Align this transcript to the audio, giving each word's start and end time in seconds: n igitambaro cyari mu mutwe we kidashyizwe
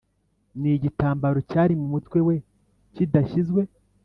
n 0.59 0.61
igitambaro 0.75 1.39
cyari 1.49 1.73
mu 1.79 1.87
mutwe 1.93 2.19
we 2.27 2.35
kidashyizwe 2.93 3.61